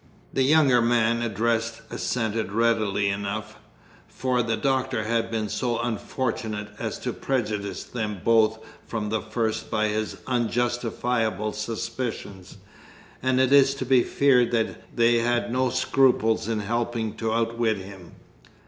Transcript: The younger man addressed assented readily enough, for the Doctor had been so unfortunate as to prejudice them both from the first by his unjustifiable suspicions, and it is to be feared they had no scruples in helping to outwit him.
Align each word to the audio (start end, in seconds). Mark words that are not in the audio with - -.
The 0.33 0.41
younger 0.41 0.81
man 0.81 1.21
addressed 1.21 1.83
assented 1.91 2.51
readily 2.51 3.07
enough, 3.09 3.57
for 4.07 4.41
the 4.41 4.57
Doctor 4.57 5.03
had 5.03 5.29
been 5.29 5.47
so 5.47 5.77
unfortunate 5.79 6.69
as 6.79 6.97
to 7.01 7.13
prejudice 7.13 7.83
them 7.83 8.19
both 8.23 8.57
from 8.87 9.09
the 9.09 9.21
first 9.21 9.69
by 9.69 9.89
his 9.89 10.17
unjustifiable 10.25 11.53
suspicions, 11.53 12.57
and 13.21 13.39
it 13.39 13.53
is 13.53 13.75
to 13.75 13.85
be 13.85 14.01
feared 14.01 14.75
they 14.95 15.19
had 15.19 15.53
no 15.53 15.69
scruples 15.69 16.47
in 16.47 16.61
helping 16.61 17.13
to 17.17 17.31
outwit 17.31 17.77
him. 17.77 18.13